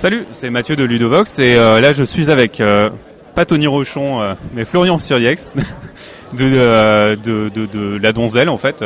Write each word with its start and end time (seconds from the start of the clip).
Salut, 0.00 0.24
c'est 0.30 0.48
Mathieu 0.48 0.76
de 0.76 0.84
Ludovox 0.84 1.38
et 1.40 1.56
euh, 1.56 1.78
là 1.78 1.92
je 1.92 2.02
suis 2.04 2.30
avec 2.30 2.62
euh, 2.62 2.88
pas 3.34 3.44
Tony 3.44 3.66
Rochon 3.66 4.22
euh, 4.22 4.32
mais 4.54 4.64
Florian 4.64 4.96
Siriex 4.96 5.52
de, 6.32 7.16
de, 7.16 7.50
de, 7.50 7.66
de 7.66 7.98
la 8.02 8.12
Donzelle 8.14 8.48
en 8.48 8.56
fait 8.56 8.82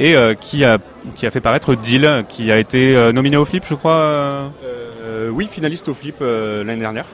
et 0.00 0.16
qui 0.40 0.64
a 0.64 0.78
qui 1.14 1.26
a 1.26 1.30
fait 1.30 1.40
paraître 1.40 1.76
Deal 1.76 2.24
qui 2.28 2.50
a 2.50 2.58
été 2.58 3.12
nominé 3.12 3.36
au 3.36 3.44
flip 3.44 3.62
je 3.68 3.74
crois. 3.76 4.50
oui, 5.30 5.46
finaliste 5.46 5.88
au 5.88 5.94
flip 5.94 6.16
l'année 6.20 6.80
dernière. 6.80 7.06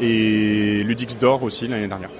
Et 0.00 0.82
Ludix 0.84 1.16
d'or 1.18 1.42
aussi 1.42 1.66
l'année 1.66 1.88
dernière. 1.88 2.10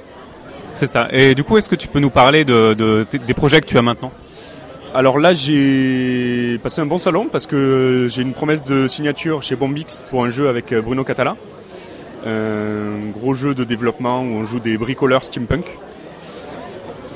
C'est 0.75 0.86
ça. 0.86 1.09
Et 1.13 1.35
du 1.35 1.45
coup 1.45 1.59
est-ce 1.59 1.68
que 1.68 1.77
tu 1.77 1.86
peux 1.89 2.00
nous 2.00 2.11
parler 2.11 2.45
de, 2.46 2.72
de- 2.72 3.07
des 3.27 3.35
projets 3.35 3.61
que 3.61 3.67
tu 3.67 3.77
as 3.77 3.82
maintenant? 3.82 4.11
Alors 4.95 5.19
là, 5.19 5.35
j'ai 5.35 6.59
passé 6.63 6.81
un 6.81 6.87
bon 6.87 6.99
salon 6.99 7.29
parce 7.31 7.47
que 7.47 8.07
j'ai 8.11 8.23
une 8.23 8.33
promesse 8.33 8.63
de 8.63 8.89
signature 8.89 9.43
chez 9.43 9.55
Bombix 9.55 10.05
pour 10.11 10.25
un 10.25 10.31
jeu 10.31 10.49
avec 10.49 10.73
euh, 10.73 10.81
Bruno 10.81 11.05
Catala. 11.05 11.37
Un 12.27 13.11
gros 13.13 13.35
jeu 13.35 13.55
de 13.55 13.64
développement 13.64 14.23
où 14.23 14.27
on 14.33 14.45
joue 14.45 14.61
des 14.61 14.77
bricoleurs 14.79 15.23
steampunk. 15.25 15.79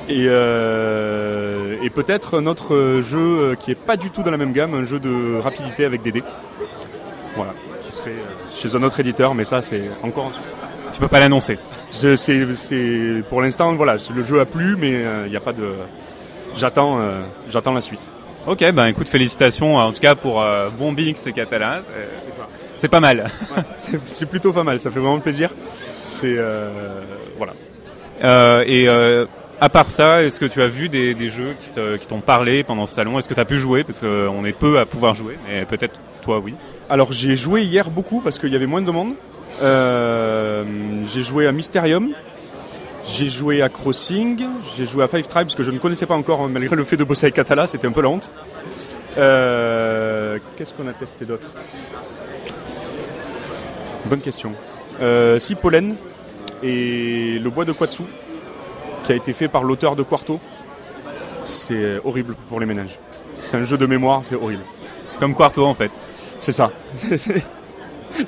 Et, 0.08 0.26
euh, 0.28 1.76
et 1.82 1.90
peut-être 1.90 2.38
un 2.38 2.46
autre 2.46 3.00
jeu 3.00 3.18
euh, 3.18 3.54
qui 3.54 3.70
est 3.70 3.74
pas 3.76 3.96
du 3.96 4.10
tout 4.10 4.22
dans 4.22 4.30
la 4.30 4.36
même 4.36 4.52
gamme, 4.52 4.74
un 4.74 4.84
jeu 4.84 5.00
de 5.00 5.38
rapidité 5.40 5.84
avec 5.84 6.02
des 6.02 6.12
dés. 6.12 6.22
Voilà, 7.36 7.54
qui 7.82 7.92
serait 7.92 8.12
chez 8.54 8.76
un 8.76 8.82
autre 8.82 9.00
éditeur, 9.00 9.34
mais 9.34 9.44
ça 9.44 9.62
c'est 9.62 9.84
encore 10.02 10.26
en. 10.26 10.30
Tu 10.92 11.00
peux 11.00 11.08
pas 11.08 11.20
l'annoncer. 11.20 11.58
Je- 11.98 12.14
c'est, 12.16 12.44
c'est- 12.56 13.22
pour 13.30 13.40
l'instant, 13.40 13.72
voilà, 13.74 13.96
le 14.14 14.24
jeu 14.24 14.40
a 14.40 14.44
plu, 14.44 14.76
mais 14.78 15.02
il 15.24 15.30
n'y 15.30 15.36
a 15.36 15.40
pas 15.40 15.52
de. 15.54 15.64
J'attends, 16.56 17.00
euh, 17.00 17.20
j'attends 17.50 17.72
la 17.72 17.80
suite. 17.80 18.06
Ok, 18.46 18.58
ben 18.72 18.86
écoute 18.86 19.08
félicitations 19.08 19.76
en 19.76 19.92
tout 19.92 20.00
cas 20.00 20.14
pour 20.16 20.42
euh, 20.42 20.68
Bombix 20.70 21.26
et 21.26 21.32
Catala. 21.32 21.80
C'est- 21.84 21.92
C'est 22.74 22.88
pas 22.88 23.00
mal. 23.00 23.30
C'est, 23.76 24.00
c'est 24.06 24.26
plutôt 24.26 24.52
pas 24.52 24.64
mal, 24.64 24.80
ça 24.80 24.90
fait 24.90 24.98
vraiment 24.98 25.20
plaisir. 25.20 25.50
C'est 26.06 26.34
euh, 26.38 26.70
voilà. 27.36 27.52
Euh, 28.24 28.64
et 28.66 28.88
euh, 28.88 29.26
à 29.60 29.68
part 29.68 29.84
ça, 29.88 30.22
est-ce 30.22 30.40
que 30.40 30.46
tu 30.46 30.62
as 30.62 30.68
vu 30.68 30.88
des, 30.88 31.14
des 31.14 31.28
jeux 31.28 31.54
qui, 31.60 32.06
t'ont 32.08 32.20
parlé 32.20 32.64
pendant 32.64 32.86
ce 32.86 32.94
salon? 32.94 33.18
Est-ce 33.18 33.28
que 33.28 33.34
tu 33.34 33.40
as 33.40 33.44
pu 33.44 33.58
jouer? 33.58 33.84
Parce 33.84 34.00
qu'on 34.00 34.44
est 34.44 34.52
peu 34.58 34.78
à 34.78 34.86
pouvoir 34.86 35.14
jouer, 35.14 35.36
mais 35.48 35.64
peut-être 35.66 36.00
toi 36.22 36.38
oui. 36.38 36.54
Alors 36.90 37.12
j'ai 37.12 37.36
joué 37.36 37.62
hier 37.62 37.90
beaucoup 37.90 38.20
parce 38.22 38.38
qu'il 38.38 38.50
y 38.52 38.56
avait 38.56 38.66
moins 38.66 38.82
de 38.82 38.90
monde. 38.90 39.14
Euh, 39.62 40.64
j'ai 41.12 41.22
joué 41.22 41.46
à 41.46 41.52
Mysterium. 41.52 42.14
J'ai 43.06 43.28
joué 43.28 43.62
à 43.62 43.68
Crossing, 43.68 44.46
j'ai 44.76 44.86
joué 44.86 45.04
à 45.04 45.08
Five 45.08 45.26
Tribes 45.26 45.48
que 45.48 45.62
je 45.62 45.70
ne 45.70 45.78
connaissais 45.78 46.06
pas 46.06 46.14
encore 46.14 46.40
hein, 46.40 46.48
malgré 46.50 46.76
le 46.76 46.84
fait 46.84 46.96
de 46.96 47.04
bosser 47.04 47.26
avec 47.26 47.34
Catala, 47.34 47.66
c'était 47.66 47.86
un 47.86 47.92
peu 47.92 48.00
la 48.02 48.08
honte. 48.08 48.30
Euh, 49.18 50.38
Qu'est-ce 50.56 50.72
qu'on 50.74 50.86
a 50.86 50.92
testé 50.92 51.24
d'autre? 51.24 51.46
Bonne 54.06 54.20
question. 54.20 54.52
Euh, 55.00 55.38
si 55.38 55.54
Pollen 55.54 55.96
et 56.62 57.38
le 57.38 57.50
bois 57.50 57.64
de 57.64 57.72
Quatsu 57.72 58.04
qui 59.02 59.12
a 59.12 59.14
été 59.16 59.32
fait 59.32 59.48
par 59.48 59.64
l'auteur 59.64 59.96
de 59.96 60.02
Quarto. 60.02 60.40
C'est 61.44 61.98
horrible 62.04 62.36
pour 62.48 62.60
les 62.60 62.66
ménages. 62.66 62.98
C'est 63.40 63.56
un 63.56 63.64
jeu 63.64 63.76
de 63.76 63.86
mémoire, 63.86 64.20
c'est 64.24 64.36
horrible. 64.36 64.62
Comme 65.18 65.34
Quarto 65.34 65.66
en 65.66 65.74
fait. 65.74 65.90
C'est 66.38 66.52
ça. 66.52 66.70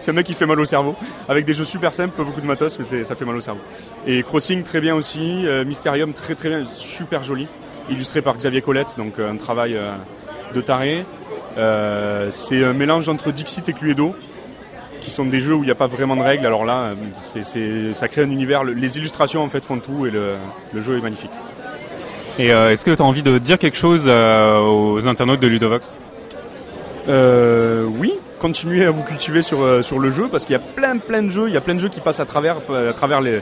c'est 0.00 0.10
un 0.10 0.14
mec 0.14 0.26
qui 0.26 0.34
fait 0.34 0.46
mal 0.46 0.58
au 0.60 0.64
cerveau. 0.64 0.94
Avec 1.28 1.44
des 1.44 1.54
jeux 1.54 1.64
super 1.64 1.92
simples, 1.94 2.22
beaucoup 2.22 2.40
de 2.40 2.46
matos, 2.46 2.78
mais 2.78 3.04
ça 3.04 3.14
fait 3.14 3.24
mal 3.24 3.36
au 3.36 3.40
cerveau. 3.40 3.60
Et 4.06 4.22
Crossing, 4.22 4.62
très 4.62 4.80
bien 4.80 4.94
aussi. 4.94 5.46
Euh, 5.46 5.64
Mysterium, 5.64 6.12
très 6.12 6.34
très 6.34 6.48
bien, 6.48 6.64
super 6.74 7.24
joli. 7.24 7.46
Illustré 7.90 8.22
par 8.22 8.36
Xavier 8.36 8.62
Colette, 8.62 8.96
donc 8.96 9.18
euh, 9.18 9.30
un 9.30 9.36
travail 9.36 9.76
euh, 9.76 9.92
de 10.54 10.60
taré. 10.60 11.04
Euh, 11.58 12.30
c'est 12.30 12.64
un 12.64 12.72
mélange 12.72 13.08
entre 13.08 13.30
Dixit 13.30 13.68
et 13.68 13.72
Cluedo, 13.72 14.14
qui 15.02 15.10
sont 15.10 15.26
des 15.26 15.38
jeux 15.40 15.54
où 15.54 15.62
il 15.62 15.66
n'y 15.66 15.70
a 15.70 15.74
pas 15.76 15.86
vraiment 15.86 16.16
de 16.16 16.22
règles. 16.22 16.46
Alors 16.46 16.64
là, 16.64 16.94
ça 17.92 18.08
crée 18.08 18.22
un 18.22 18.30
univers. 18.30 18.64
Le- 18.64 18.72
Les 18.72 18.96
illustrations 18.96 19.42
en 19.42 19.48
fait 19.50 19.64
font 19.64 19.78
tout 19.78 20.06
et 20.06 20.10
le, 20.10 20.36
le 20.72 20.80
jeu 20.80 20.96
est 20.96 21.02
magnifique. 21.02 21.30
Et 22.38 22.52
euh, 22.52 22.70
est-ce 22.72 22.84
que 22.84 22.90
tu 22.90 23.02
as 23.02 23.04
envie 23.04 23.22
de 23.22 23.38
dire 23.38 23.58
quelque 23.58 23.76
chose 23.76 24.06
euh, 24.08 24.58
aux 24.58 25.06
internautes 25.06 25.40
de 25.40 25.46
Ludovox? 25.46 25.98
Euh, 27.06 27.84
oui, 27.84 28.14
continuez 28.44 28.84
à 28.84 28.90
vous 28.90 29.02
cultiver 29.02 29.40
sur, 29.40 29.62
euh, 29.62 29.80
sur 29.80 29.98
le 29.98 30.10
jeu 30.10 30.28
parce 30.30 30.44
qu'il 30.44 30.52
y 30.52 30.56
a 30.56 30.62
plein 30.76 30.98
plein 30.98 31.22
de 31.22 31.30
jeux, 31.30 31.48
il 31.48 31.54
y 31.54 31.56
a 31.56 31.62
plein 31.62 31.74
de 31.74 31.80
jeux 31.80 31.88
qui 31.88 32.00
passent 32.00 32.20
à 32.20 32.26
travers, 32.26 32.58
à 32.68 32.92
travers 32.92 33.22
les, 33.22 33.40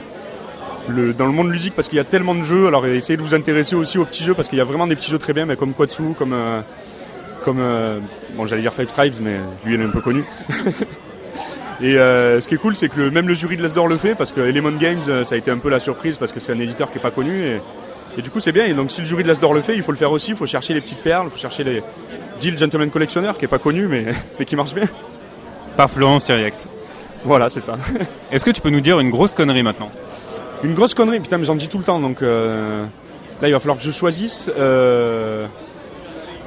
le, 0.87 1.13
dans 1.13 1.25
le 1.25 1.33
monde 1.33 1.51
ludique 1.51 1.73
parce 1.75 1.89
qu'il 1.89 1.97
y 1.97 1.99
a 1.99 2.05
tellement 2.05 2.33
de 2.33 2.43
jeux. 2.43 2.67
Alors 2.67 2.85
essayez 2.85 3.17
de 3.17 3.21
vous 3.21 3.35
intéresser 3.35 3.75
aussi 3.75 3.97
aux 3.97 4.05
petits 4.05 4.23
jeux 4.23 4.33
parce 4.33 4.47
qu'il 4.47 4.57
y 4.57 4.61
a 4.61 4.63
vraiment 4.63 4.87
des 4.87 4.95
petits 4.95 5.11
jeux 5.11 5.17
très 5.17 5.33
bien, 5.33 5.45
mais 5.45 5.57
comme 5.57 5.73
Quatsu, 5.73 6.13
comme 6.17 6.31
euh, 6.31 6.61
comme 7.43 7.59
euh, 7.59 7.99
bon 8.35 8.47
j'allais 8.47 8.61
dire 8.61 8.73
Five 8.73 8.87
Tribes, 8.93 9.15
mais 9.21 9.39
lui 9.65 9.75
il 9.75 9.81
est 9.81 9.83
un 9.83 9.89
peu 9.89 9.99
connu. 9.99 10.23
Et 11.81 11.97
euh, 11.97 12.39
ce 12.39 12.47
qui 12.47 12.55
est 12.55 12.57
cool, 12.57 12.77
c'est 12.77 12.87
que 12.87 13.09
même 13.09 13.27
le 13.27 13.33
jury 13.33 13.57
de 13.57 13.61
l'Asdor 13.61 13.89
le 13.89 13.97
fait 13.97 14.15
parce 14.15 14.31
que 14.31 14.39
Element 14.39 14.71
Games, 14.71 15.01
euh, 15.09 15.25
ça 15.25 15.35
a 15.35 15.37
été 15.37 15.51
un 15.51 15.57
peu 15.57 15.69
la 15.69 15.81
surprise 15.81 16.17
parce 16.17 16.31
que 16.31 16.39
c'est 16.39 16.53
un 16.53 16.59
éditeur 16.59 16.89
qui 16.89 16.97
est 16.97 17.01
pas 17.01 17.11
connu 17.11 17.43
et, 17.43 17.61
et 18.17 18.21
du 18.21 18.29
coup 18.29 18.39
c'est 18.39 18.53
bien. 18.53 18.65
Et 18.65 18.73
donc 18.73 18.89
si 18.89 19.01
le 19.01 19.05
jury 19.05 19.23
de 19.23 19.27
l'Asdor 19.27 19.53
le 19.53 19.59
fait, 19.59 19.75
il 19.75 19.83
faut 19.83 19.91
le 19.91 19.97
faire 19.97 20.13
aussi. 20.13 20.31
Il 20.31 20.37
faut 20.37 20.45
chercher 20.45 20.73
les 20.73 20.79
petites 20.79 21.03
perles, 21.03 21.25
il 21.27 21.31
faut 21.31 21.39
chercher 21.39 21.65
les 21.65 21.83
Deal 22.43 22.57
Gentleman 22.57 22.89
Collectionneur 22.89 23.37
qui 23.37 23.45
est 23.45 23.47
pas 23.47 23.57
connu 23.57 23.87
mais, 23.87 24.07
mais 24.39 24.43
qui 24.45 24.57
marche 24.57 24.73
bien. 24.73 24.83
Par 25.77 25.89
Florent 25.89 26.19
Siriex. 26.19 26.67
Voilà, 27.23 27.49
c'est 27.49 27.61
ça. 27.61 27.77
Est-ce 28.31 28.43
que 28.43 28.51
tu 28.51 28.59
peux 28.59 28.69
nous 28.69 28.81
dire 28.81 28.99
une 28.99 29.11
grosse 29.11 29.33
connerie 29.33 29.63
maintenant 29.63 29.89
Une 30.61 30.73
grosse 30.73 30.93
connerie, 30.93 31.21
putain, 31.21 31.37
mais 31.37 31.45
j'en 31.45 31.55
dis 31.55 31.69
tout 31.69 31.77
le 31.77 31.85
temps, 31.85 32.01
donc 32.01 32.21
euh, 32.21 32.83
là 33.41 33.47
il 33.47 33.53
va 33.53 33.59
falloir 33.59 33.77
que 33.77 33.83
je 33.83 33.91
choisisse. 33.91 34.51
euh, 34.57 35.47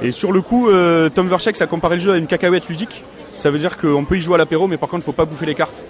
et 0.03 0.11
sur 0.11 0.31
le 0.31 0.41
coup, 0.41 0.69
euh, 0.69 1.09
Tom 1.09 1.27
Verchex 1.27 1.59
a 1.61 1.65
comparé 1.65 1.95
le 1.95 2.01
jeu 2.01 2.11
à 2.11 2.17
une 2.17 2.27
cacahuète 2.27 2.69
ludique. 2.69 3.03
Ça 3.33 3.49
veut 3.49 3.57
dire 3.57 3.75
qu'on 3.77 4.05
peut 4.05 4.17
y 4.17 4.21
jouer 4.21 4.35
à 4.35 4.37
l'apéro, 4.37 4.67
mais 4.67 4.77
par 4.77 4.89
contre, 4.89 5.03
faut 5.03 5.13
pas 5.13 5.25
bouffer 5.25 5.47
les 5.47 5.55
cartes. 5.55 5.83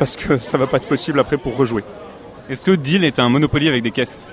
Parce 0.00 0.16
que 0.16 0.38
ça 0.40 0.58
va 0.58 0.66
pas 0.66 0.78
être 0.78 0.88
possible 0.88 1.20
après 1.20 1.36
pour 1.36 1.56
rejouer. 1.56 1.84
Est-ce 2.48 2.66
que 2.66 2.72
Deal 2.72 3.04
est 3.04 3.20
un 3.20 3.28
Monopoly 3.28 3.68
avec 3.68 3.84
des 3.84 3.92
caisses? 3.92 4.26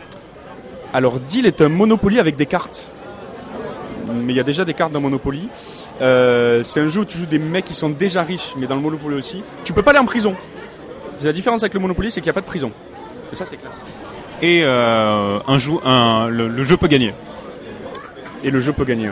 Alors, 0.92 1.20
Deal 1.20 1.46
est 1.46 1.62
un 1.62 1.70
Monopoly 1.70 2.20
avec 2.20 2.36
des 2.36 2.48
cartes. 2.48 2.90
Mais 4.14 4.34
il 4.34 4.36
y 4.36 4.40
a 4.40 4.44
déjà 4.44 4.66
des 4.66 4.74
cartes 4.74 4.92
dans 4.92 5.02
Monopoly. 5.02 5.50
Euh, 6.02 6.64
c'est 6.64 6.80
un 6.80 6.88
jeu 6.88 7.02
où 7.02 7.06
tu 7.06 7.18
joues 7.18 7.26
des 7.26 7.40
mecs 7.40 7.66
qui 7.66 7.74
sont 7.74 7.90
déjà 7.90 8.24
riches, 8.24 8.54
mais 8.58 8.68
dans 8.68 8.76
le 8.76 8.82
Monopoly 8.82 9.16
aussi. 9.16 9.44
Tu 9.64 9.74
peux 9.74 9.82
pas 9.82 9.92
aller 9.92 10.00
en 10.00 10.06
prison. 10.06 10.36
La 11.24 11.34
différence 11.34 11.64
avec 11.64 11.74
le 11.74 11.80
Monopoly, 11.80 12.12
c'est 12.12 12.22
qu'il 12.22 12.28
n'y 12.28 12.32
a 12.32 12.34
pas 12.34 12.42
de 12.42 12.46
prison. 12.46 12.72
Et 13.32 13.36
ça, 13.36 13.46
c'est 13.46 13.58
classe. 13.58 13.84
Et 14.42 14.62
euh, 14.64 15.40
un 15.48 15.58
un, 15.86 16.28
le, 16.30 16.64
jeu 16.64 16.78
peut 16.78 16.88
gagner. 16.88 17.14
Et 18.44 18.52
le 18.52 18.60
jeu 18.60 18.72
peut 18.72 18.86
gagner. 18.86 19.10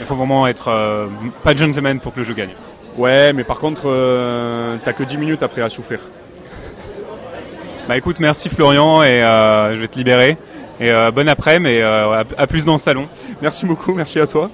Il 0.00 0.06
faut 0.06 0.14
vraiment 0.14 0.46
être 0.46 0.68
euh, 0.68 1.06
pas 1.44 1.54
gentleman 1.54 2.00
pour 2.00 2.12
que 2.12 2.20
le 2.20 2.24
jeu 2.24 2.34
gagne. 2.34 2.54
Ouais, 2.96 3.32
mais 3.32 3.44
par 3.44 3.58
contre, 3.58 3.82
t'as 4.84 4.92
que 4.92 5.02
10 5.02 5.16
minutes 5.16 5.42
après 5.42 5.62
à 5.62 5.70
souffrir. 5.70 6.00
Bah 7.88 7.96
écoute, 7.96 8.20
merci 8.20 8.48
Florian 8.48 9.02
et 9.02 9.20
je 9.20 9.80
vais 9.80 9.88
te 9.88 9.96
libérer. 9.96 10.36
Et 10.82 10.90
euh, 10.90 11.12
bon 11.12 11.28
après, 11.28 11.60
mais 11.60 11.80
euh, 11.80 12.24
à 12.36 12.46
plus 12.48 12.64
dans 12.64 12.72
le 12.72 12.78
salon. 12.78 13.08
Merci 13.40 13.66
beaucoup, 13.66 13.94
merci 13.94 14.18
à 14.18 14.26
toi. 14.26 14.50